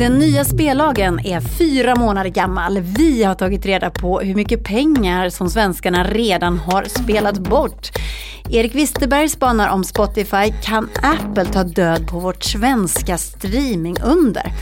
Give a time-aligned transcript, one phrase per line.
[0.00, 2.80] Den nya spellagen är fyra månader gammal.
[2.80, 7.88] Vi har tagit reda på hur mycket pengar som svenskarna redan har spelat bort.
[8.50, 10.52] Erik Wisterberg spanar om Spotify.
[10.62, 14.52] Kan Apple ta död på vårt svenska streamingunder?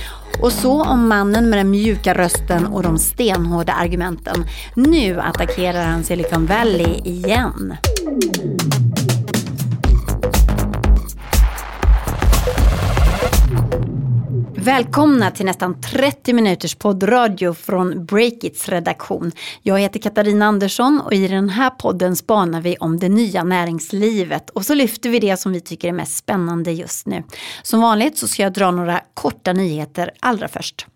[0.43, 4.45] Och så om mannen med den mjuka rösten och de stenhårda argumenten.
[4.75, 7.75] Nu attackerar han Silicon Valley igen.
[14.69, 19.33] Välkomna till nästan 30 minuters poddradio från Breakits redaktion.
[19.63, 24.51] Jag heter Katarina Andersson och i den här podden spanar vi om det nya näringslivet
[24.51, 27.23] och så lyfter vi det som vi tycker är mest spännande just nu.
[27.63, 30.87] Som vanligt så ska jag dra några korta nyheter allra först.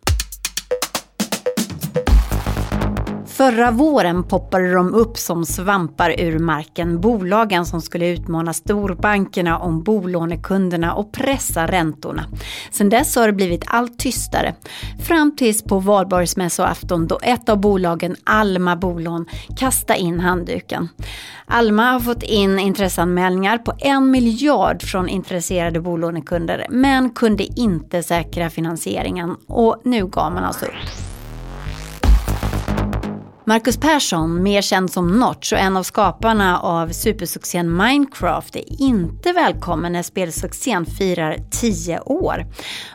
[3.42, 7.00] Förra våren poppade de upp som svampar ur marken.
[7.00, 12.24] Bolagen som skulle utmana storbankerna om bolånekunderna och pressa räntorna.
[12.70, 14.55] Sedan dess har det blivit allt tystare.
[15.05, 20.88] Fram tills på valborgsmässoafton då ett av bolagen, Alma Bolån, kastade in handduken.
[21.47, 28.50] Alma har fått in intresseanmälningar på en miljard från intresserade bolånekunder men kunde inte säkra
[28.50, 31.11] finansieringen och nu gav man alltså upp.
[33.44, 39.32] Marcus Persson, mer känd som Notch och en av skaparna av supersuccén Minecraft, är inte
[39.32, 42.46] välkommen när spelsuccén firar 10 år.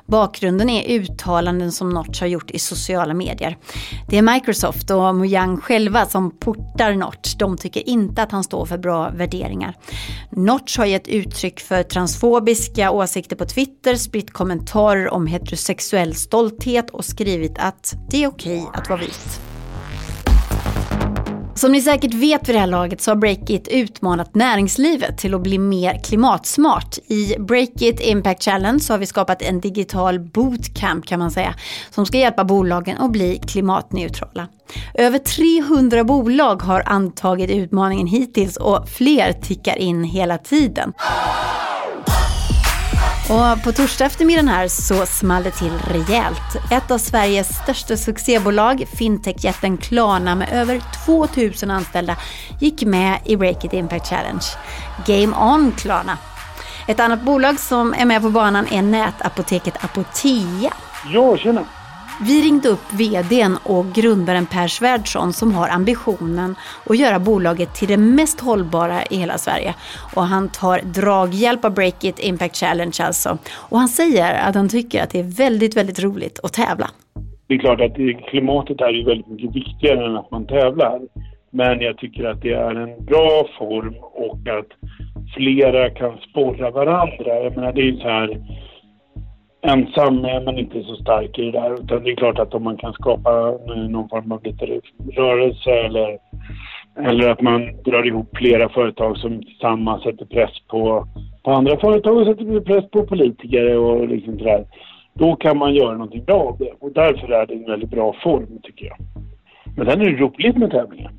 [0.05, 3.57] Bakgrunden är uttalanden som Notch har gjort i sociala medier.
[4.09, 7.35] Det är Microsoft och Mojang själva som portar Notch.
[7.35, 9.75] De tycker inte att han står för bra värderingar.
[10.31, 17.05] Notch har gett uttryck för transfobiska åsikter på Twitter, spritt kommentarer om heterosexuell stolthet och
[17.05, 19.46] skrivit att det är okej att vara vit.
[21.57, 25.41] Som ni säkert vet vid det här laget så har Breakit utmanat näringslivet till att
[25.41, 26.97] bli mer klimatsmart.
[27.07, 31.55] I Breakit Impact Challenge så har vi skapat en digital bootcamp kan man säga,
[31.89, 34.47] som ska hjälpa bolagen att bli klimatneutrala.
[34.93, 40.93] Över 300 bolag har antagit utmaningen hittills och fler tickar in hela tiden.
[43.29, 46.71] Och på torsdag eftermiddagen här så small det till rejält.
[46.71, 52.15] Ett av Sveriges största succébolag, fintechjätten Klarna med över 2000 anställda,
[52.59, 54.43] gick med i Break It Impact Challenge.
[55.05, 56.17] Game On Klarna.
[56.87, 60.73] Ett annat bolag som är med på banan är nätapoteket Apotea.
[61.13, 61.65] Ja, tjena!
[62.19, 66.55] Vi ringde upp vdn och grundaren Per Svärdson som har ambitionen
[66.85, 69.73] att göra bolaget till det mest hållbara i hela Sverige.
[70.15, 73.37] Och han tar draghjälp av Breakit Impact Challenge alltså.
[73.69, 76.87] Och han säger att han tycker att det är väldigt, väldigt roligt att tävla.
[77.47, 77.95] Det är klart att
[78.29, 80.99] klimatet är ju väldigt mycket viktigare än att man tävlar.
[81.51, 84.71] Men jag tycker att det är en bra form och att
[85.35, 87.43] flera kan sporra varandra.
[87.43, 88.37] Jag menar det är så här
[89.61, 91.73] ensam eh, är man inte så stark i det där.
[91.73, 94.65] Utan det är klart att om man kan skapa eh, någon form av lite
[95.13, 96.17] rörelse eller,
[96.99, 101.07] eller att man drar ihop flera företag som tillsammans sätter press på,
[101.43, 104.65] på andra företag och sätter press på politiker och liksom sådär.
[105.13, 106.71] Då kan man göra någonting bra av det.
[106.79, 108.97] Och därför är det en väldigt bra form tycker jag.
[109.75, 111.11] Men sen är det roligt med tävlingar.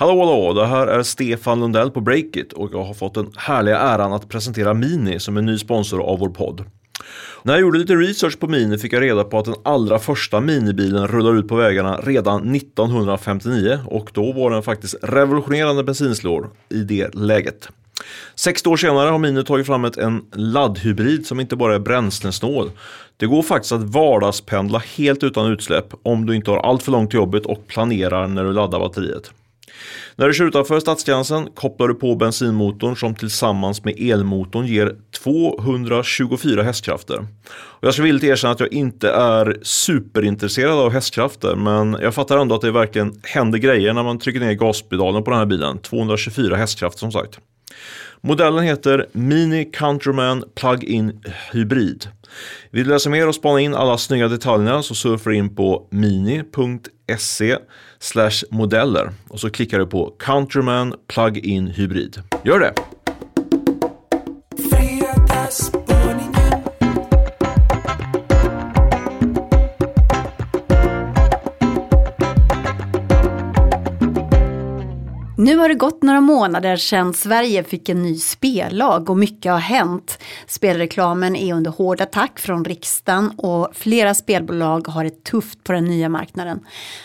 [0.00, 3.78] Hallå hallå, det här är Stefan Lundell på Breakit och jag har fått den härliga
[3.78, 6.64] äran att presentera Mini som är ny sponsor av vår podd.
[7.42, 10.40] När jag gjorde lite research på Mini fick jag reda på att den allra första
[10.40, 16.78] minibilen rullade ut på vägarna redan 1959 och då var den faktiskt revolutionerande bensinslår i
[16.78, 17.68] det läget.
[18.34, 22.70] 60 år senare har Mini tagit fram ett, en laddhybrid som inte bara är bränslesnål.
[23.16, 27.10] Det går faktiskt att vardagspendla helt utan utsläpp om du inte har allt för långt
[27.10, 29.30] till jobbet och planerar när du laddar batteriet.
[30.16, 36.62] När du kör utanför stadsgränsen kopplar du på bensinmotorn som tillsammans med elmotorn ger 224
[36.62, 37.18] hästkrafter.
[37.50, 42.38] Och jag ska villigt erkänna att jag inte är superintresserad av hästkrafter men jag fattar
[42.38, 45.78] ändå att det verkligen händer grejer när man trycker ner gaspedalen på den här bilen.
[45.78, 47.38] 224 hästkrafter som sagt.
[48.20, 51.22] Modellen heter Mini Countryman Plug-in
[51.52, 52.08] Hybrid.
[52.70, 55.88] Vill du läsa mer och spana in alla snygga detaljerna så surfar du in på
[55.90, 57.56] mini.se
[58.00, 62.22] slash modeller och så klickar du på Countryman Plug-in Hybrid.
[62.44, 62.72] Gör det!
[75.48, 79.58] Nu har det gått några månader sedan Sverige fick en ny spellag och mycket har
[79.58, 80.18] hänt.
[80.46, 85.84] Spelreklamen är under hård attack från riksdagen och flera spelbolag har det tufft på den
[85.84, 86.60] nya marknaden.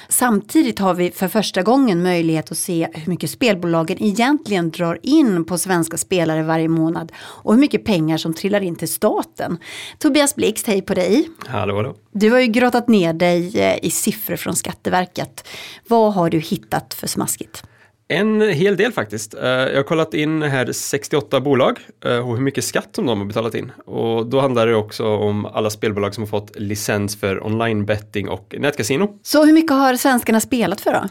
[0.09, 5.45] Samtidigt har vi för första gången möjlighet att se hur mycket spelbolagen egentligen drar in
[5.45, 9.57] på svenska spelare varje månad och hur mycket pengar som trillar in till staten.
[9.97, 11.29] Tobias Blixt, hej på dig!
[11.47, 11.95] Hallå, hallå.
[12.11, 15.47] Du har ju grottat ner dig eh, i siffror från Skatteverket.
[15.87, 17.63] Vad har du hittat för smaskigt?
[18.07, 19.33] En hel del faktiskt.
[19.33, 23.19] Eh, jag har kollat in här 68 bolag eh, och hur mycket skatt som de
[23.19, 23.71] har betalat in.
[23.85, 28.29] Och då handlar det också om alla spelbolag som har fått licens för online betting
[28.29, 29.19] och nätkasino.
[29.23, 31.09] Så hur mycket har svenskarna spelat för då?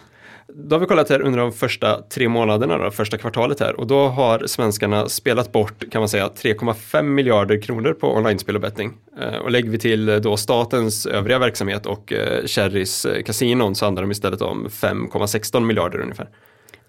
[0.54, 3.86] Då har vi kollat här under de första tre månaderna, då, första kvartalet här och
[3.86, 8.92] då har svenskarna spelat bort kan man säga 3,5 miljarder kronor på online-spel och betting.
[9.20, 12.12] Eh, och lägger vi till då statens övriga verksamhet och
[12.46, 16.28] Cherrys kasinon så handlar det istället om 5,16 miljarder ungefär.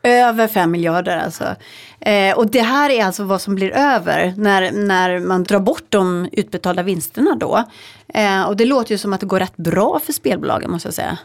[0.04, 1.44] Över 5 miljarder alltså.
[2.00, 5.84] Eh, och det här är alltså vad som blir över när, när man drar bort
[5.90, 7.64] de utbetalda vinsterna då.
[8.14, 10.94] Eh, och det låter ju som att det går rätt bra för spelbolagen måste jag
[10.94, 11.18] säga.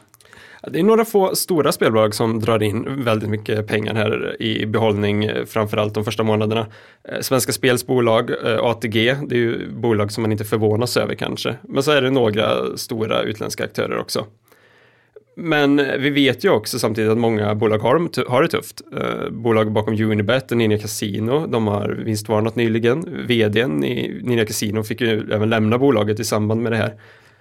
[0.63, 5.25] Det är några få stora spelbolag som drar in väldigt mycket pengar här i behållning,
[5.25, 6.67] eh, framförallt de första månaderna.
[7.09, 11.15] Eh, Svenska Spels bolag, eh, ATG, det är ju bolag som man inte förvånas över
[11.15, 11.57] kanske.
[11.63, 14.27] Men så är det några stora utländska aktörer också.
[15.41, 18.83] Men vi vet ju också samtidigt att många bolag har, har det tufft.
[18.97, 23.27] Eh, bolag bakom Unibet och Ninja Casino, de har vinstvarnat nyligen.
[23.27, 26.95] Vdn i Ninja Casino fick ju även lämna bolaget i samband med det här.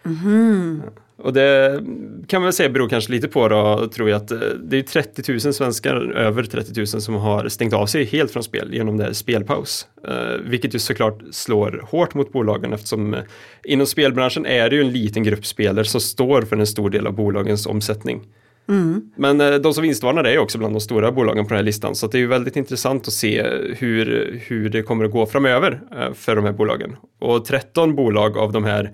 [0.05, 0.81] Mm.
[1.17, 1.83] Och det
[2.27, 4.81] kan man väl säga beror kanske lite på då, tror jag att eh, det är
[4.81, 8.97] 30 000 svenskar, över 30 000 som har stängt av sig helt från spel genom
[8.97, 9.87] det här spelpaus.
[10.07, 13.19] Eh, vilket ju såklart slår hårt mot bolagen eftersom eh,
[13.63, 17.07] inom spelbranschen är det ju en liten grupp spelare som står för en stor del
[17.07, 18.21] av bolagens omsättning.
[18.69, 19.11] Mm.
[19.15, 22.07] Men de som vinstvarnar är också bland de stora bolagen på den här listan så
[22.07, 23.43] det är ju väldigt intressant att se
[23.77, 25.79] hur, hur det kommer att gå framöver
[26.15, 26.95] för de här bolagen.
[27.19, 28.93] Och 13 bolag av de här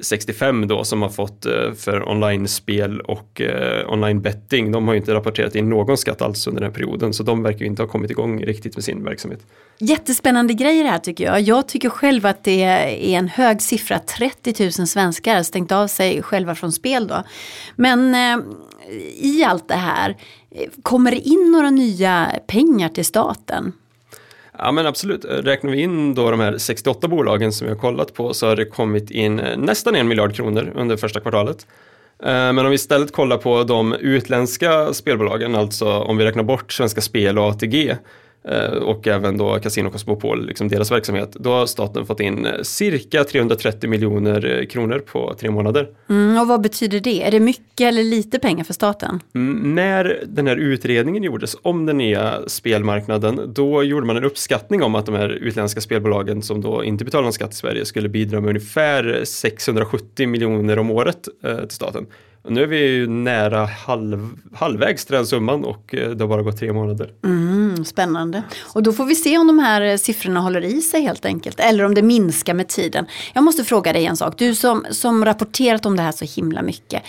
[0.00, 5.14] 65 då som har fått eh, för online-spel och eh, online-betting, de har ju inte
[5.14, 7.88] rapporterat in någon skatt alls under den här perioden, så de verkar ju inte ha
[7.88, 9.40] kommit igång riktigt med sin verksamhet.
[9.78, 11.40] Jättespännande grejer här tycker jag.
[11.40, 15.86] Jag tycker själv att det är en hög siffra, 30 000 svenskar har stängt av
[15.86, 17.22] sig själva från spel då.
[17.76, 18.44] Men eh,
[19.20, 20.16] i allt det här,
[20.82, 23.72] kommer det in några nya pengar till staten?
[24.58, 28.14] Ja men absolut, räknar vi in då de här 68 bolagen som vi har kollat
[28.14, 31.66] på så har det kommit in eh, nästan en miljard kronor under första kvartalet.
[32.22, 36.72] Eh, men om vi istället kollar på de utländska spelbolagen, alltså om vi räknar bort
[36.72, 37.96] Svenska Spel och ATG,
[38.82, 43.24] och även då Casino Cosmopol, liksom deras verksamhet, då har staten fått in eh, cirka
[43.24, 45.88] 330 miljoner eh, kronor på tre månader.
[46.08, 47.22] Mm, och vad betyder det?
[47.22, 49.20] Är det mycket eller lite pengar för staten?
[49.34, 54.82] Mm, när den här utredningen gjordes om den nya spelmarknaden, då gjorde man en uppskattning
[54.82, 58.08] om att de här utländska spelbolagen som då inte betalar någon skatt i Sverige skulle
[58.08, 62.06] bidra med ungefär 670 miljoner om året eh, till staten.
[62.46, 66.28] Och nu är vi ju nära halv, halvvägs till den summan och eh, det har
[66.28, 67.12] bara gått tre månader.
[67.24, 68.42] Mm, spännande.
[68.74, 71.60] Och då får vi se om de här eh, siffrorna håller i sig helt enkelt.
[71.60, 73.06] Eller om det minskar med tiden.
[73.34, 74.38] Jag måste fråga dig en sak.
[74.38, 77.02] Du som, som rapporterat om det här så himla mycket.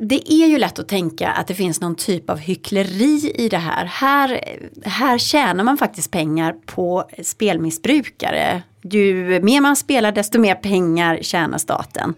[0.00, 3.58] Det är ju lätt att tänka att det finns någon typ av hyckleri i det
[3.58, 3.84] här.
[3.84, 4.40] Här,
[4.84, 11.58] här tjänar man faktiskt pengar på spelmissbrukare ju mer man spelar desto mer pengar tjänar
[11.58, 12.14] staten.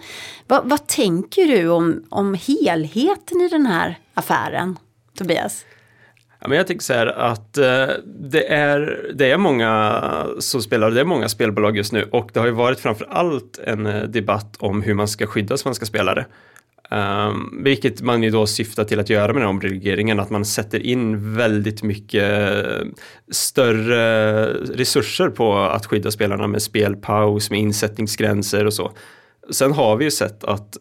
[0.47, 4.79] Va, vad tänker du om, om helheten i den här affären,
[5.19, 5.65] Tobias?
[6.41, 10.91] Ja, men jag tänker så här att eh, det, är, det är många som spelar,
[10.91, 14.03] det är många spelbolag just nu och det har ju varit framför allt en eh,
[14.03, 16.27] debatt om hur man ska skydda svenska spelare.
[16.93, 20.87] Um, vilket man ju då syftar till att göra med den omregleringen, att man sätter
[20.87, 22.55] in väldigt mycket
[23.31, 28.93] större resurser på att skydda spelarna med spelpaus, med insättningsgränser och så.
[29.51, 30.77] Sen har vi ju sett att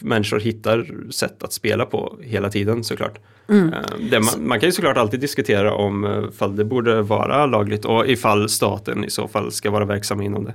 [0.00, 3.18] människor hittar sätt att spela på hela tiden såklart.
[3.48, 3.72] Mm.
[3.72, 7.84] Ehm, man, man, kan ju såklart alltid diskutera om eh, ifall det borde vara lagligt
[7.84, 10.54] och ifall staten i så fall ska vara verksam inom det.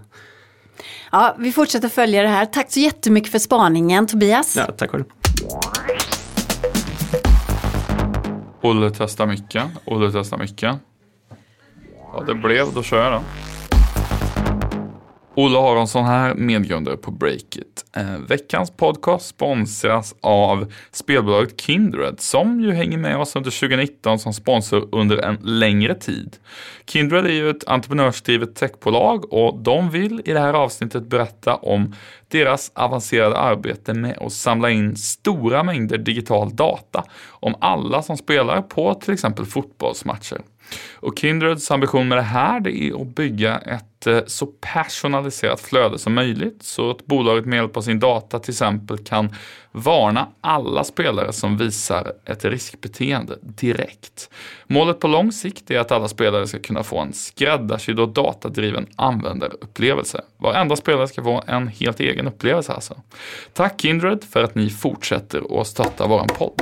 [1.12, 2.46] Ja, vi fortsätter följa det här.
[2.46, 4.56] Tack så jättemycket för spaningen Tobias.
[4.58, 5.04] Ja, tack själv.
[8.62, 9.64] Olle testar mycket.
[9.86, 10.76] Olle testar mycket.
[12.14, 12.74] Ja, det blev.
[12.74, 13.24] Då kör jag då.
[15.36, 17.86] Olle har en sån här medgrundare på Breakit.
[17.96, 24.34] Eh, veckans podcast sponsras av spelbolaget Kindred som ju hänger med oss under 2019 som
[24.34, 26.38] sponsor under en längre tid.
[26.88, 31.96] Kindred är ju ett entreprenörsdrivet techbolag och de vill i det här avsnittet berätta om
[32.28, 38.62] deras avancerade arbete med att samla in stora mängder digital data om alla som spelar
[38.62, 40.42] på till exempel fotbollsmatcher.
[40.94, 46.00] Och Kindreds ambition med det här det är att bygga ett eh, så personaliserat flöde
[46.00, 49.36] som möjligt så att bolaget med hjälp av sin data till exempel kan
[49.72, 54.30] varna alla spelare som visar ett riskbeteende direkt.
[54.68, 58.88] Målet på lång sikt är att alla spelare ska kunna få en skräddarsydd och datadriven
[58.96, 60.22] användarupplevelse.
[60.38, 63.02] Varenda spelare ska få en helt egen upplevelse alltså.
[63.54, 66.62] Tack Kindred för att ni fortsätter att stötta våran podd.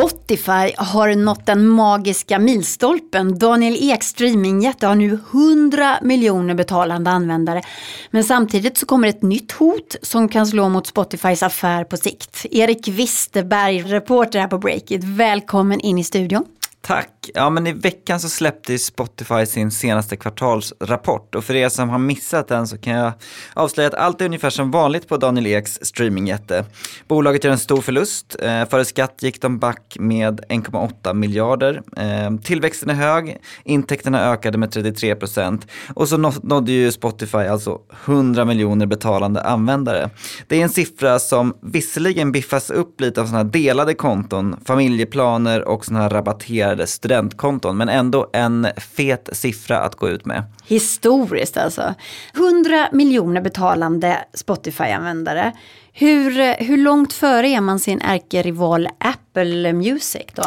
[0.00, 3.38] Spotify har nått den magiska milstolpen.
[3.38, 7.62] Daniel Ek streamingjätte har nu 100 miljoner betalande användare.
[8.10, 12.46] Men samtidigt så kommer ett nytt hot som kan slå mot Spotifys affär på sikt.
[12.50, 16.44] Erik Wisterberg, reporter här på Breakit, välkommen in i studion.
[16.82, 17.30] Tack!
[17.34, 21.98] Ja, men i veckan så släppte Spotify sin senaste kvartalsrapport och för er som har
[21.98, 23.12] missat den så kan jag
[23.54, 26.64] avslöja att allt är ungefär som vanligt på Daniel Eks streamingjätte.
[27.08, 28.36] Bolaget gör en stor förlust.
[28.42, 31.82] Eh, före skatt gick de back med 1,8 miljarder.
[31.96, 37.78] Eh, tillväxten är hög, intäkterna ökade med 33 procent och så nådde ju Spotify alltså
[38.04, 40.10] 100 miljoner betalande användare.
[40.48, 45.68] Det är en siffra som visserligen biffas upp lite av sådana här delade konton, familjeplaner
[45.68, 50.42] och sådana här rabatterade registrerade studentkonton, men ändå en fet siffra att gå ut med.
[50.66, 51.94] Historiskt alltså.
[52.34, 55.52] 100 miljoner betalande Spotify-användare.
[55.92, 60.42] Hur, hur långt före är man sin ärkerival Apple Music då?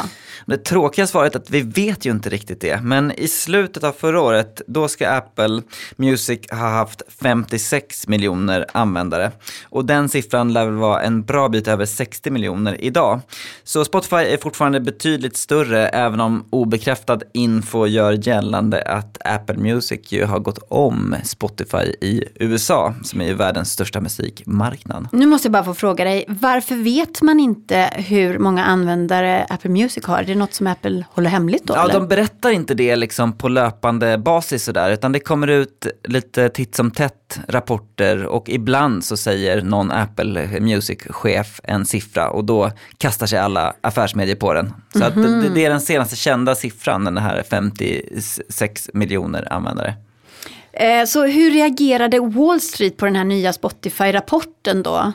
[0.46, 2.82] Det tråkiga svaret är att vi vet ju inte riktigt det.
[2.82, 5.62] Men i slutet av förra året, då ska Apple
[5.96, 9.32] Music ha haft 56 miljoner användare.
[9.64, 13.20] Och den siffran lär väl vara en bra bit över 60 miljoner idag.
[13.64, 20.12] Så Spotify är fortfarande betydligt större, även om obekräftad info gör gällande att Apple Music
[20.12, 25.08] ju har gått om Spotify i USA, som är världens största musikmarknad.
[25.12, 29.70] Nu måste jag bara få fråga dig, varför vet man inte hur många användare Apple
[29.70, 30.18] Music har?
[30.18, 31.74] Är det något som Apple håller hemligt då?
[31.74, 31.94] Ja, eller?
[31.94, 36.76] de berättar inte det liksom på löpande basis sådär, utan det kommer ut lite titt
[36.76, 43.26] som tätt rapporter och ibland så säger någon Apple Music-chef en siffra och då kastar
[43.26, 44.74] sig alla affärsmedier på den.
[44.94, 45.42] Så mm -hmm.
[45.42, 49.96] det, det är den senaste kända siffran, den här 56 miljoner användare.
[50.74, 55.14] Eh, så hur reagerade Wall Street på den här nya Spotify-rapporten då?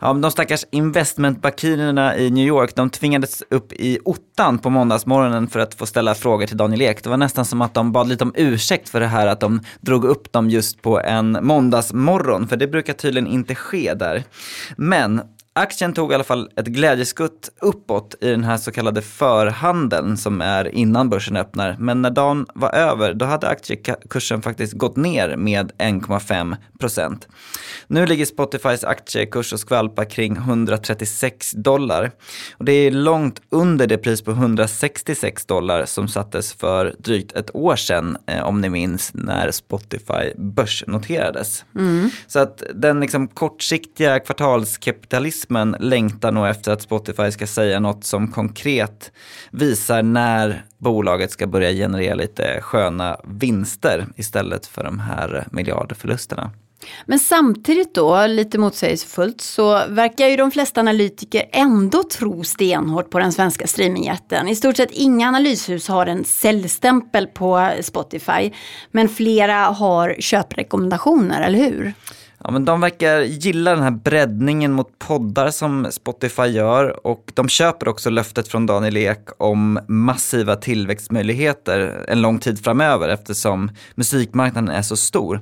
[0.00, 5.60] Ja, de stackars investmentbankirerna i New York, de tvingades upp i ottan på måndagsmorgonen för
[5.60, 7.02] att få ställa frågor till Daniel Ek.
[7.02, 9.60] Det var nästan som att de bad lite om ursäkt för det här att de
[9.80, 14.24] drog upp dem just på en måndagsmorgon, för det brukar tydligen inte ske där.
[14.76, 15.20] Men
[15.58, 20.40] Aktien tog i alla fall ett glädjeskutt uppåt i den här så kallade förhandeln som
[20.40, 21.76] är innan börsen öppnar.
[21.78, 27.28] Men när dagen var över, då hade aktiekursen faktiskt gått ner med 1,5 procent.
[27.86, 32.10] Nu ligger Spotifys aktiekurs och skvalpar kring 136 dollar.
[32.56, 37.54] Och det är långt under det pris på 166 dollar som sattes för drygt ett
[37.54, 41.64] år sedan, eh, om ni minns, när Spotify börsnoterades.
[42.26, 45.45] Så att den liksom kortsiktiga kvartalskapitalismen
[45.78, 49.12] längtar nog efter att Spotify ska säga något som konkret
[49.50, 56.50] visar när bolaget ska börja generera lite sköna vinster istället för de här miljardförlusterna.
[57.06, 63.18] Men samtidigt då, lite motsägelsefullt, så verkar ju de flesta analytiker ändå tro stenhårt på
[63.18, 64.48] den svenska streamingjätten.
[64.48, 68.50] I stort sett inga analyshus har en säljstämpel på Spotify,
[68.90, 71.94] men flera har köprekommendationer, eller hur?
[72.46, 77.48] Ja, men de verkar gilla den här breddningen mot poddar som Spotify gör och de
[77.48, 84.74] köper också löftet från Daniel Ek om massiva tillväxtmöjligheter en lång tid framöver eftersom musikmarknaden
[84.74, 85.40] är så stor.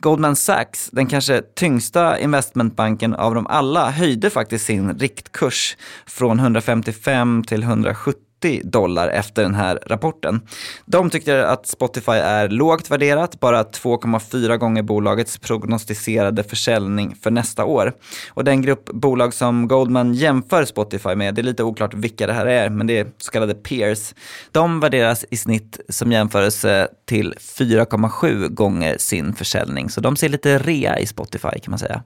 [0.00, 7.44] Goldman Sachs, den kanske tyngsta investmentbanken av dem alla, höjde faktiskt sin riktkurs från 155
[7.46, 8.25] till 170
[8.64, 10.40] dollar efter den här rapporten.
[10.84, 17.64] De tyckte att Spotify är lågt värderat, bara 2,4 gånger bolagets prognostiserade försäljning för nästa
[17.64, 17.92] år.
[18.30, 22.32] Och den grupp bolag som Goldman jämför Spotify med, det är lite oklart vilka det
[22.32, 24.14] här är, men det är så kallade peers.
[24.52, 29.90] De värderas i snitt som jämförelse till 4,7 gånger sin försäljning.
[29.90, 32.02] Så de ser lite rea i Spotify kan man säga.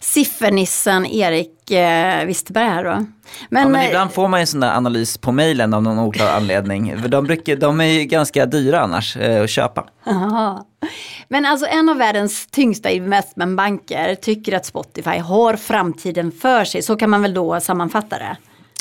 [0.00, 2.90] Siffernissen Erik Erik eh, Wisterberg här då.
[3.48, 5.82] Men, ja, men eh, ibland får man ju en sån där analys på mejlen av
[5.82, 6.94] någon oklar anledning.
[7.08, 9.86] De, brukar, de är ju ganska dyra annars eh, att köpa.
[10.06, 10.66] Aha.
[11.28, 16.82] Men alltså en av världens tyngsta investmentbanker tycker att Spotify har framtiden för sig.
[16.82, 18.36] Så kan man väl då sammanfatta det.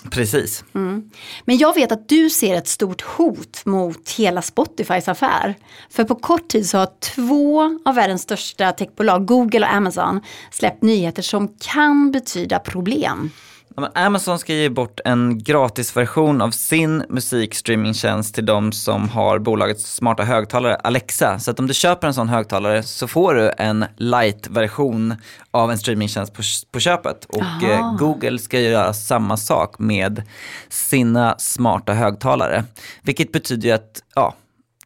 [0.09, 0.63] Precis.
[0.75, 1.09] Mm.
[1.45, 5.55] Men jag vet att du ser ett stort hot mot hela Spotifys affär.
[5.89, 10.83] För på kort tid så har två av världens största techbolag, Google och Amazon, släppt
[10.83, 13.31] nyheter som kan betyda problem.
[13.75, 20.23] Amazon ska ge bort en gratisversion av sin musikstreamingtjänst till de som har bolagets smarta
[20.23, 21.39] högtalare Alexa.
[21.39, 25.15] Så att om du köper en sån högtalare så får du en light-version
[25.51, 27.25] av en streamingtjänst på, på köpet.
[27.25, 30.23] Och eh, Google ska göra samma sak med
[30.69, 32.63] sina smarta högtalare.
[33.01, 34.35] Vilket betyder att, ja,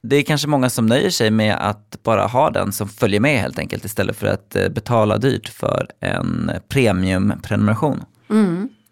[0.01, 3.39] det är kanske många som nöjer sig med att bara ha den som följer med
[3.39, 8.03] helt enkelt istället för att eh, betala dyrt för en premiumprenumeration.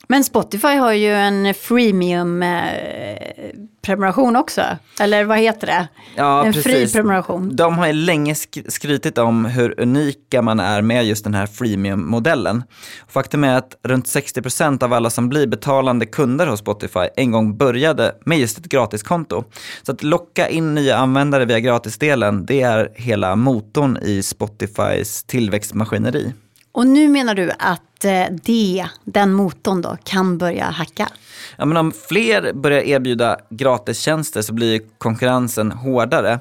[0.08, 4.62] Men Spotify har ju en freemium eh, också.
[5.00, 5.88] Eller vad heter det?
[6.16, 6.94] Ja, en fri precis.
[6.94, 7.56] prenumeration.
[7.56, 11.46] De har ju länge sk- skrytit om hur unika man är med just den här
[11.46, 12.64] freemium-modellen.
[13.08, 17.58] Faktum är att runt 60% av alla som blir betalande kunder hos Spotify en gång
[17.58, 19.44] började med just ett gratiskonto.
[19.84, 26.34] Så att locka in nya användare via gratisdelen, det är hela motorn i Spotifys tillväxtmaskineri.
[26.74, 31.10] Och nu menar du att eh, det, den motorn då, kan börja hacka?
[31.58, 36.40] Ja, men om fler börjar erbjuda gratistjänster så blir konkurrensen hårdare.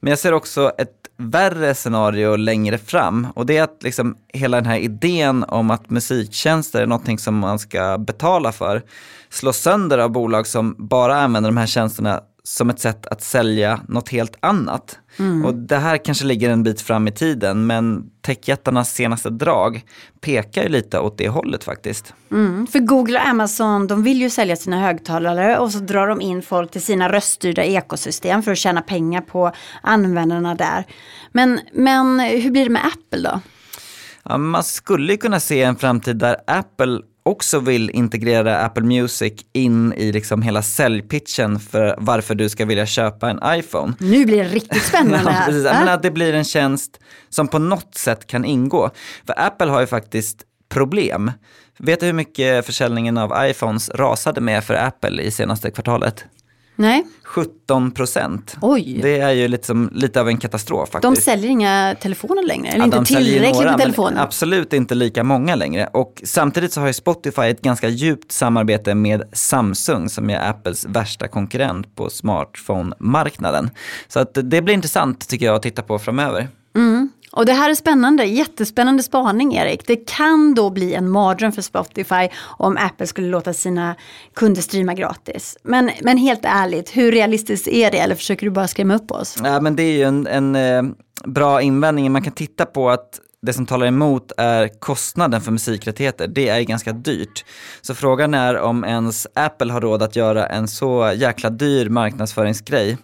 [0.00, 4.56] Men jag ser också ett värre scenario längre fram och det är att liksom hela
[4.56, 8.82] den här idén om att musiktjänster är någonting som man ska betala för
[9.30, 12.20] slås sönder av bolag som bara använder de här tjänsterna
[12.50, 14.98] som ett sätt att sälja något helt annat.
[15.44, 19.84] Och det här kanske ligger en bit fram i tiden men techjättarnas senaste drag
[20.20, 22.14] pekar ju lite åt det hållet faktiskt.
[22.30, 26.20] Mm, för Google och Amazon de vill ju sälja sina högtalare och så drar de
[26.20, 29.52] in folk till sina röststyrda ekosystem för att tjäna pengar på
[29.82, 30.86] användarna där.
[31.32, 33.40] Men, men hur blir det med Apple då?
[34.24, 39.92] Ja, man skulle kunna se en framtid där Apple också vill integrera Apple Music in
[39.92, 43.94] i liksom hela säljpitchen för varför du ska vilja köpa en iPhone.
[43.98, 45.66] Nu blir det riktigt spännande Ja, här.
[45.66, 45.78] Äh?
[45.78, 48.90] Men att det blir en tjänst som på något sätt kan ingå.
[49.26, 51.32] För Apple har ju faktiskt problem.
[51.78, 56.24] Vet du hur mycket försäljningen av iPhones rasade med för Apple i senaste kvartalet?
[56.80, 58.56] Nej, 17 procent.
[59.02, 61.24] Det är ju liksom, lite av en katastrof de faktiskt.
[61.24, 62.68] säljer inga telefoner längre.
[62.68, 64.22] Eller Ja, inte de tillräckligt några, med telefoner.
[64.22, 65.86] Absolut inte lika många längre.
[65.92, 70.86] Och samtidigt så har ju Spotify ett ganska djupt samarbete med Samsung som är Apples
[70.88, 73.70] värsta konkurrent på smartphone-marknaden.
[74.08, 76.48] Så att det blir intressant tycker jag att titta på framöver.
[77.32, 79.86] Och det här är spännande, jättespännande spaning Erik.
[79.86, 83.94] Det kan då bli en mardröm för Spotify om Apple skulle låta sina
[84.34, 85.56] kunder streama gratis.
[85.62, 87.98] Men, men helt ärligt, hur realistiskt är det?
[87.98, 89.36] Eller försöker du bara skrämma upp oss?
[89.44, 90.82] Ja, men det är ju en, en eh,
[91.24, 92.12] bra invändning.
[92.12, 96.28] Man kan titta på att det som talar emot är kostnaden för musikrättigheter.
[96.28, 97.44] Det är ganska dyrt.
[97.80, 102.98] Så frågan är om ens Apple har råd att göra en så jäkla dyr marknadsföringsgrej.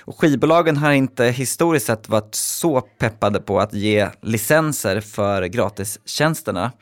[0.00, 6.72] Och skivbolagen har inte historiskt sett varit så peppade på att ge licenser för gratistjänsterna.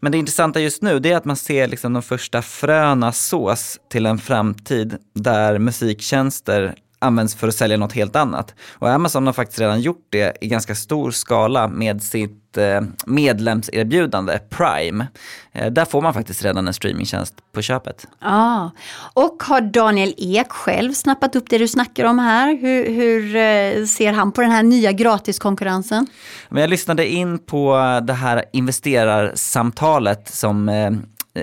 [0.00, 3.78] Men det intressanta just nu det är att man ser liksom de första fröna sås
[3.90, 6.74] till en framtid där musiktjänster
[7.06, 8.54] används för att sälja något helt annat.
[8.72, 14.38] Och Amazon har faktiskt redan gjort det i ganska stor skala med sitt eh, medlemserbjudande
[14.50, 15.06] Prime.
[15.52, 18.06] Eh, där får man faktiskt redan en streamingtjänst på köpet.
[18.20, 18.70] Ja,
[19.14, 22.56] och har Daniel Ek själv snappat upp det du snackar om här?
[22.60, 26.06] Hur, hur eh, ser han på den här nya gratiskonkurrensen?
[26.48, 30.68] Men jag lyssnade in på det här investerarsamtalet som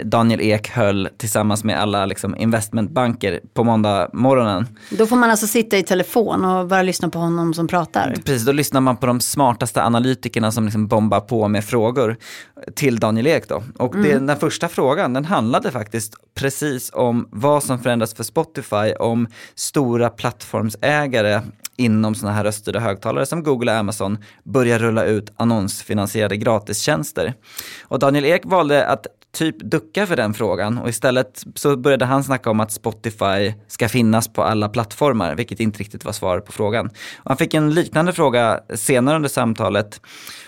[0.03, 4.67] Daniel Ek höll tillsammans med alla liksom, investmentbanker på måndag morgonen.
[4.89, 8.15] Då får man alltså sitta i telefon och bara lyssna på honom som pratar.
[8.25, 12.17] Precis, då lyssnar man på de smartaste analytikerna som liksom bombar på med frågor
[12.75, 13.63] till Daniel Ek då.
[13.77, 18.93] Och det, den första frågan, den handlade faktiskt precis om vad som förändras för Spotify
[18.99, 21.41] om stora plattformsägare
[21.77, 27.33] inom sådana här röststyrda högtalare som Google och Amazon börjar rulla ut annonsfinansierade gratistjänster.
[27.81, 32.23] Och Daniel Ek valde att typ ducka för den frågan och istället så började han
[32.23, 36.51] snacka om att Spotify ska finnas på alla plattformar, vilket inte riktigt var svar på
[36.51, 36.85] frågan.
[37.17, 40.01] Och han fick en liknande fråga senare under samtalet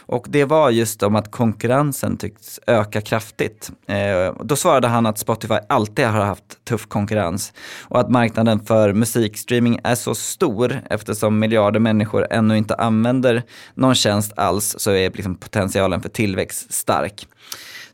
[0.08, 3.71] och det var just om att konkurrensen tycks öka kraftigt.
[3.88, 8.93] Eh, då svarade han att Spotify alltid har haft tuff konkurrens och att marknaden för
[8.93, 13.43] musikstreaming är så stor eftersom miljarder människor ännu inte använder
[13.74, 17.28] någon tjänst alls så är liksom potentialen för tillväxt stark.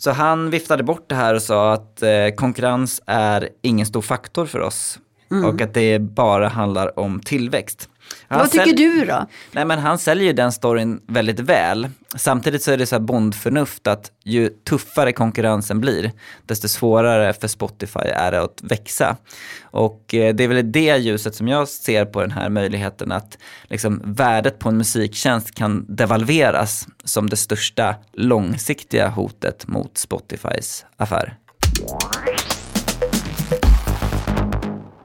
[0.04, 4.46] Så han viftade bort det här och sa att eh, konkurrens är ingen stor faktor
[4.46, 5.00] för oss.
[5.46, 7.90] Och att det bara handlar om tillväxt.
[8.40, 9.26] Vad tycker du då?
[9.52, 11.90] Nej men han säljer ju den storyn väldigt väl.
[12.16, 16.12] Samtidigt så är det så här bondförnuft att ju tuffare konkurrensen blir,
[16.46, 19.18] desto svårare för Spotify är det att växa.
[19.64, 23.12] Och eh, det är väl i det ljuset som jag ser på den här möjligheten
[23.12, 30.86] att liksom, värdet på en musiktjänst kan devalveras som det största långsiktiga hotet mot Spotifys
[30.98, 31.38] affär.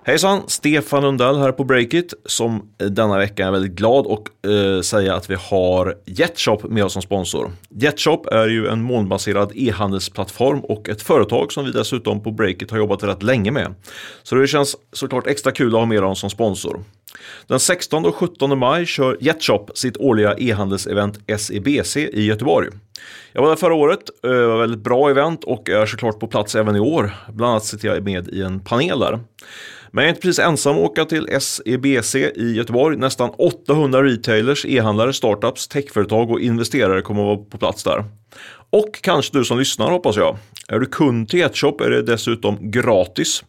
[0.06, 5.14] Hejsan, Stefan Lundell här på Breakit som denna vecka är väldigt glad och eh, säga
[5.14, 7.52] att vi har Jetshop med oss som sponsor.
[7.68, 12.78] Jetshop är ju en molnbaserad e-handelsplattform och ett företag som vi dessutom på Breakit har
[12.78, 13.74] jobbat rätt länge med.
[14.22, 16.84] Så det känns såklart extra kul att ha med dem som sponsor.
[17.46, 22.68] Den 16 och 17 maj kör Jetshop sitt årliga e-handelsevent SEBC i Göteborg.
[23.32, 26.20] Jag var där förra året, eh, det var ett väldigt bra event och är såklart
[26.20, 27.12] på plats även i år.
[27.32, 29.20] Bland annat sitter jag med i en panel där.
[29.96, 32.96] Men jag är inte precis ensam att åka till SEBC i Göteborg.
[32.96, 38.04] Nästan 800 retailers, e-handlare, startups, techföretag och investerare kommer att vara på plats där.
[38.70, 40.36] Och kanske du som lyssnar hoppas jag.
[40.68, 43.44] Är du kund till Jetshop är det dessutom gratis.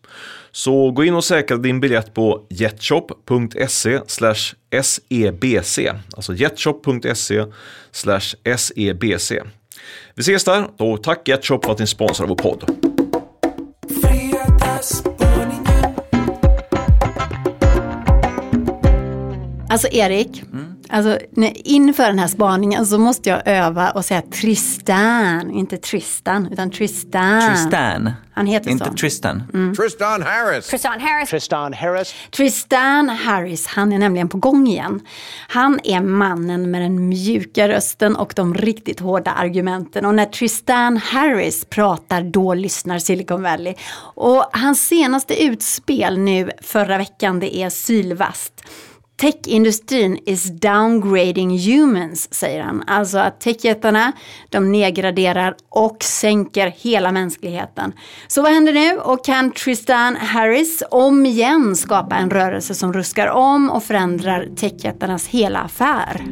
[0.51, 5.79] Så gå in och säkra din biljett på jetshop.se sebc.
[6.15, 7.43] Alltså jetshop.se
[7.91, 9.31] sebc.
[10.15, 12.96] Vi ses där och tack Jetshop för att ni sponsrar vår podd.
[19.69, 20.43] Alltså Erik,
[20.89, 26.47] alltså, när, inför den här spaningen så måste jag öva och säga Tristan, inte Tristan,
[26.51, 27.41] utan Tristan.
[27.49, 28.89] Tristan, Han heter inte så.
[28.89, 28.95] Mm.
[28.95, 29.43] Tristan.
[29.77, 30.67] Tristan Harris.
[30.67, 31.29] Tristan Harris.
[31.29, 32.15] Tristan Harris.
[32.31, 34.99] Tristan Harris, han är nämligen på gång igen.
[35.47, 40.05] Han är mannen med den mjuka rösten och de riktigt hårda argumenten.
[40.05, 43.73] Och när Tristan Harris pratar, då lyssnar Silicon Valley.
[44.15, 48.53] Och hans senaste utspel nu förra veckan, det är sylvast.
[49.17, 52.83] Techindustrin is downgrading humans, säger han.
[52.87, 54.11] Alltså att techjättarna,
[54.49, 57.93] de nedgraderar och sänker hela mänskligheten.
[58.27, 58.97] Så vad händer nu?
[58.97, 65.27] Och kan Tristan Harris om igen skapa en rörelse som ruskar om och förändrar techjättarnas
[65.27, 66.25] hela affär?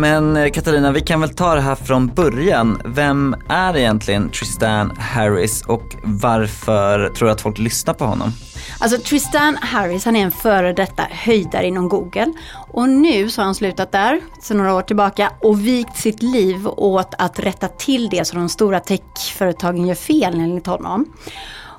[0.00, 2.82] Men eh, Katarina, vi kan väl ta det här från början.
[2.84, 8.32] Vem är egentligen Tristan Harris och varför tror du att folk lyssnar på honom?
[8.78, 12.32] Alltså Tristan Harris, han är en före detta höjdare inom Google.
[12.72, 16.68] Och nu så har han slutat där, sedan några år tillbaka, och vikt sitt liv
[16.68, 21.12] åt att rätta till det som de stora techföretagen gör fel enligt honom.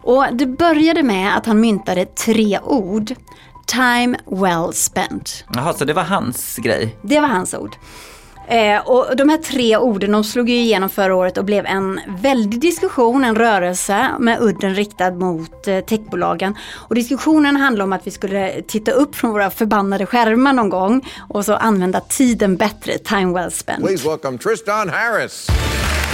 [0.03, 3.13] Och det började med att han myntade tre ord.
[3.65, 5.45] Time well spent.
[5.53, 6.97] Jaha, så det var hans grej?
[7.01, 7.75] Det var hans ord.
[8.51, 11.99] Eh, och de här tre orden de slog ju igenom förra året och blev en
[12.21, 16.55] väldig diskussion, en rörelse med udden riktad mot eh, techbolagen.
[16.75, 21.09] Och diskussionen handlade om att vi skulle titta upp från våra förbannade skärmar någon gång
[21.29, 23.85] och så använda tiden bättre, time well spent.
[23.85, 25.47] Please welcome Tristan Harris.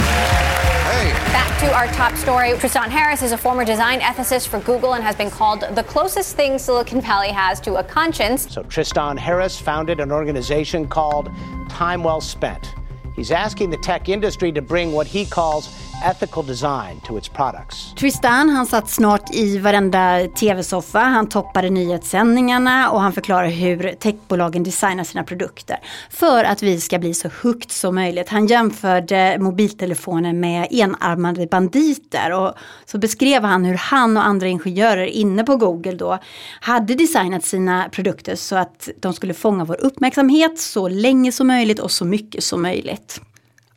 [0.08, 1.12] Hey.
[1.32, 2.56] Back to our top story.
[2.58, 6.36] Tristan Harris is a former design ethicist for Google and has been called the closest
[6.36, 8.52] thing Silicon Valley has to a conscience.
[8.52, 11.30] So Tristan Harris founded an organization called
[11.68, 12.74] Time Well Spent.
[13.14, 15.66] He's asking the tech industry to bring what he calls
[16.04, 17.94] ethical design to its products.
[17.94, 24.62] Tristan han satt snart i varenda tv-soffa, han toppade nyhetssändningarna och han förklarar hur techbolagen
[24.62, 25.76] designar sina produkter.
[26.10, 28.28] För att vi ska bli så högt som möjligt.
[28.28, 32.54] Han jämförde mobiltelefoner med enarmade banditer och
[32.86, 36.18] så beskrev han hur han och andra ingenjörer inne på Google då
[36.60, 41.78] hade designat sina produkter så att de skulle fånga vår uppmärksamhet så länge som möjligt
[41.78, 43.20] och så mycket som möjligt.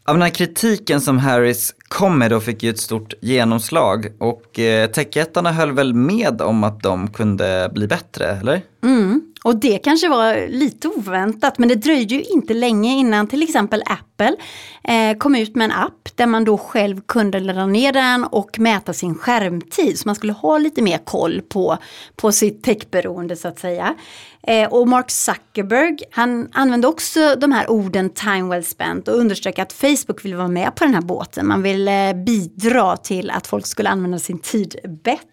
[0.05, 4.59] Av den här kritiken som Harris kom med då fick ju ett stort genomslag och
[4.59, 8.61] eh, techjättarna höll väl med om att de kunde bli bättre, eller?
[8.83, 9.30] Mm.
[9.43, 13.83] Och det kanske var lite oväntat men det dröjde ju inte länge innan till exempel
[13.85, 14.35] Apple
[14.83, 18.59] eh, kom ut med en app där man då själv kunde ladda ner den och
[18.59, 19.99] mäta sin skärmtid.
[19.99, 21.77] Så man skulle ha lite mer koll på,
[22.15, 23.95] på sitt techberoende så att säga.
[24.43, 29.59] Eh, och Mark Zuckerberg han använde också de här orden time well spent och underströk
[29.59, 31.47] att Facebook vill vara med på den här båten.
[31.47, 35.30] Man vill eh, bidra till att folk skulle använda sin tid bättre.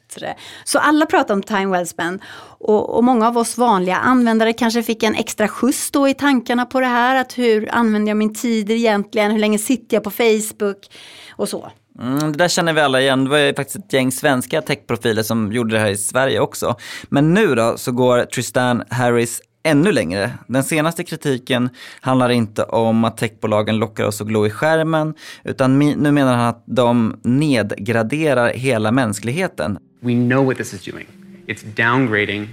[0.65, 2.23] Så alla pratar om time well spent
[2.59, 6.67] och, och många av oss vanliga användare kanske fick en extra skjuts då i tankarna
[6.67, 7.17] på det här.
[7.17, 9.31] Att hur använder jag min tid egentligen?
[9.31, 10.87] Hur länge sitter jag på Facebook?
[11.31, 11.71] Och så.
[12.01, 13.25] Mm, det där känner vi alla igen.
[13.25, 16.77] Det var ju faktiskt ett gäng svenska techprofiler som gjorde det här i Sverige också.
[17.09, 20.31] Men nu då så går Tristan Harris ännu längre.
[20.47, 25.79] Den senaste kritiken handlar inte om att techbolagen lockar oss att glo i skärmen, utan
[25.79, 29.79] nu menar han att de nedgraderar hela mänskligheten.
[30.01, 31.07] We know what this is doing.
[31.47, 32.49] It's downgrading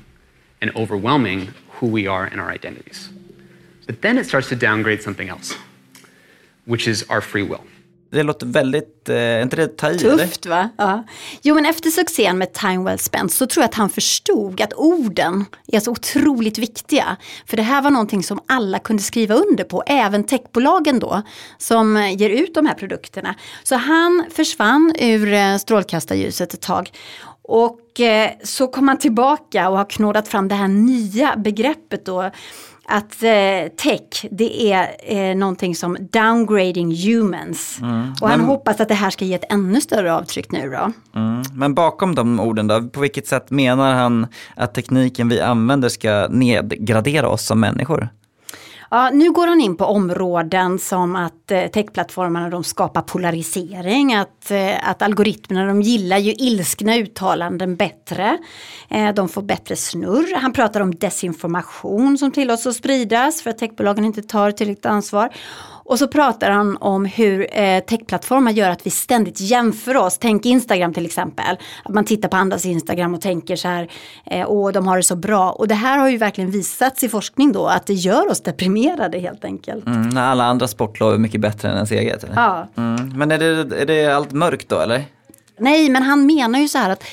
[0.61, 3.09] and overwhelming who we are and our identities.
[3.87, 5.55] But then it starts to downgrade something else,
[6.65, 7.61] which is our free will.
[8.11, 10.55] Det låter väldigt, eh, inte det ta i, Tufft eller?
[10.55, 10.69] va?
[10.77, 11.03] Ja.
[11.41, 14.73] Jo men efter succén med Time Well Spent så tror jag att han förstod att
[14.73, 17.17] orden är så otroligt viktiga.
[17.45, 21.21] För det här var någonting som alla kunde skriva under på, även techbolagen då
[21.57, 23.35] som ger ut de här produkterna.
[23.63, 26.91] Så han försvann ur eh, strålkastarljuset ett tag.
[27.47, 32.31] Och eh, så kom han tillbaka och har knådat fram det här nya begreppet då
[32.87, 37.77] att eh, tech det är eh, någonting som downgrading humans.
[37.81, 38.13] Mm.
[38.21, 38.49] Och han Men...
[38.49, 40.91] hoppas att det här ska ge ett ännu större avtryck nu då.
[41.19, 41.43] Mm.
[41.53, 46.27] Men bakom de orden då, på vilket sätt menar han att tekniken vi använder ska
[46.29, 48.09] nedgradera oss som människor?
[48.91, 54.51] Ja, nu går han in på områden som att eh, techplattformarna de skapar polarisering, att,
[54.51, 58.37] eh, att algoritmerna de gillar ju ilskna uttalanden bättre.
[58.89, 60.35] Eh, de får bättre snurr.
[60.35, 65.29] Han pratar om desinformation som tillåts att spridas för att techbolagen inte tar tillräckligt ansvar.
[65.85, 70.17] Och så pratar han om hur eh, techplattformar gör att vi ständigt jämför oss.
[70.17, 71.57] Tänk Instagram till exempel.
[71.83, 73.89] Att man tittar på andras Instagram och tänker så här,
[74.25, 75.51] eh, åh de har det så bra.
[75.51, 79.19] Och det här har ju verkligen visats i forskning då att det gör oss deprimerade
[79.19, 79.87] helt enkelt.
[79.87, 82.23] Mm, när alla andra sportlov är mycket bättre än ens eget?
[82.23, 82.35] Eller?
[82.35, 82.67] Ja.
[82.77, 83.17] Mm.
[83.17, 85.03] Men är det, är det allt mörkt då eller?
[85.59, 87.03] Nej, men han menar ju så här att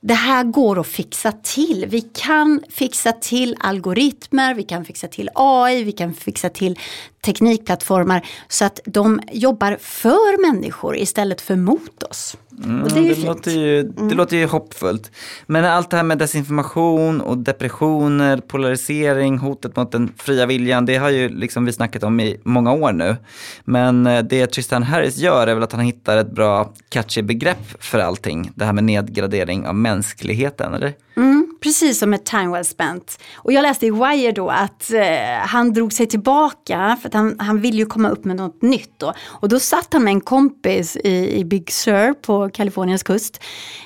[0.00, 1.86] det här går att fixa till.
[1.88, 6.78] Vi kan fixa till algoritmer, vi kan fixa till AI, vi kan fixa till
[7.20, 12.36] teknikplattformar så att de jobbar för människor istället för mot oss.
[12.64, 14.16] Mm, och det, är ju det, låter ju, det mm.
[14.16, 15.10] låter ju hoppfullt.
[15.46, 20.96] Men allt det här med desinformation och depressioner, polarisering, hotet mot den fria viljan, det
[20.96, 23.16] har ju liksom vi snackat om i många år nu.
[23.64, 27.82] Men eh, det Tristan Harris gör är väl att han hittar ett bra catchy begrepp
[27.82, 28.50] för allting.
[28.54, 30.94] Det här med nedgradering av mänskligheten, eller?
[31.16, 33.18] Mm, precis som med Time Well Spent.
[33.36, 35.02] Och jag läste i Wire då att eh,
[35.40, 38.92] han drog sig tillbaka för att han, han ville ju komma upp med något nytt
[38.96, 39.12] då.
[39.26, 43.42] Och då satt han med en kompis i, i Big Sur på Kaliforniens kust.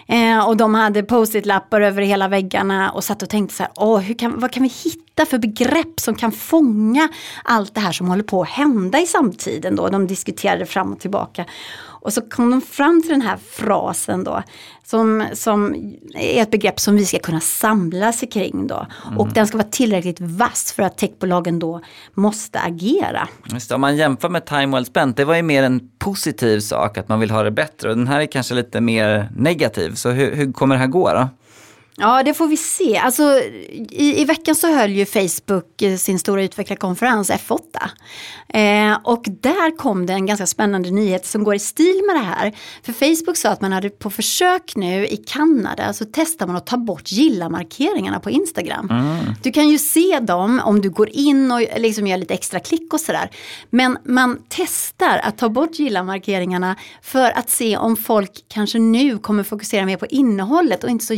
[0.07, 3.99] Eh, och de hade post-it-lappar över hela väggarna och satt och tänkte så här, Åh,
[3.99, 7.09] hur kan, vad kan vi hitta för begrepp som kan fånga
[7.45, 9.89] allt det här som håller på att hända i samtiden då.
[9.89, 11.45] De diskuterade fram och tillbaka.
[12.03, 14.43] Och så kom de fram till den här frasen då,
[14.85, 15.75] som, som
[16.15, 18.87] är ett begrepp som vi ska kunna samla sig kring då.
[19.07, 19.19] Mm.
[19.19, 21.81] Och den ska vara tillräckligt vass för att techbolagen då
[22.15, 23.29] måste agera.
[23.45, 26.99] Just om man jämför med Time Well Spent, det var ju mer en positiv sak
[26.99, 27.91] att man vill ha det bättre.
[27.91, 31.13] Och den här är kanske lite mer negativ, så hur, hur kommer det här gå
[31.15, 31.29] då?
[31.97, 32.97] Ja, det får vi se.
[32.97, 33.41] Alltså,
[33.91, 37.59] i, I veckan så höll ju Facebook eh, sin stora utvecklarkonferens F8.
[38.49, 42.27] Eh, och där kom det en ganska spännande nyhet som går i stil med det
[42.27, 42.53] här.
[42.83, 46.67] För Facebook sa att man hade på försök nu i Kanada så testar man att
[46.67, 48.89] ta bort gilla-markeringarna på Instagram.
[48.91, 49.35] Mm.
[49.43, 52.95] Du kan ju se dem om du går in och liksom gör lite extra klick
[52.95, 53.31] och sådär.
[53.71, 59.43] Men man testar att ta bort gilla-markeringarna för att se om folk kanske nu kommer
[59.43, 61.15] fokusera mer på innehållet och inte så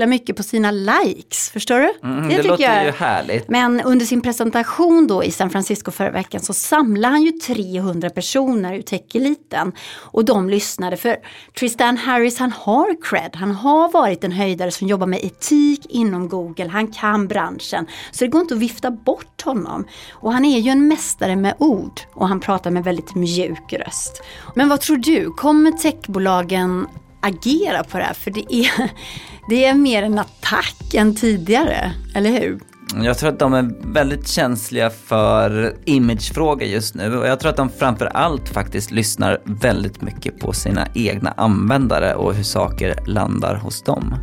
[0.00, 1.50] jäkla mycket på sina likes.
[1.50, 1.92] Förstår du?
[2.02, 2.84] Mm, det, det låter jag.
[2.84, 3.48] ju härligt.
[3.48, 8.10] Men under sin presentation då i San Francisco förra veckan så samlade han ju 300
[8.10, 9.72] personer ur tech-eliten.
[10.12, 11.16] Och de lyssnade för
[11.58, 13.36] Tristan Harris han har cred.
[13.36, 16.68] Han har varit en höjdare som jobbar med etik inom Google.
[16.68, 17.86] Han kan branschen.
[18.10, 19.84] Så det går inte att vifta bort honom.
[20.12, 22.00] Och han är ju en mästare med ord.
[22.14, 24.22] Och han pratar med väldigt mjuk röst.
[24.54, 25.30] Men vad tror du?
[25.30, 26.86] Kommer techbolagen
[27.20, 28.14] agera på det här?
[28.14, 28.70] För det är,
[29.48, 32.60] det är mer en attack än tidigare, eller hur?
[32.94, 37.56] Jag tror att de är väldigt känsliga för imagefrågor just nu och jag tror att
[37.56, 43.54] de framför allt faktiskt lyssnar väldigt mycket på sina egna användare och hur saker landar
[43.54, 44.14] hos dem.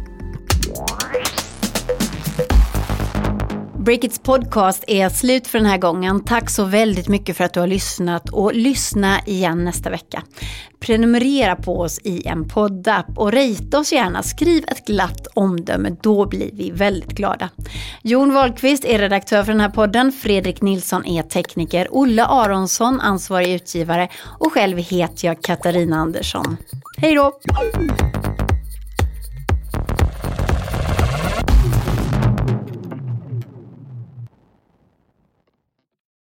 [3.87, 6.23] Breakits podcast är slut för den här gången.
[6.23, 10.23] Tack så väldigt mycket för att du har lyssnat och lyssna igen nästa vecka.
[10.79, 14.23] Prenumerera på oss i en poddapp och rejta oss gärna.
[14.23, 17.49] Skriv ett glatt omdöme, då blir vi väldigt glada.
[18.01, 20.11] Jon Wahlqvist är redaktör för den här podden.
[20.11, 21.87] Fredrik Nilsson är tekniker.
[21.91, 26.57] Olle Aronsson ansvarig utgivare och själv heter jag Katarina Andersson.
[26.97, 27.31] Hej då!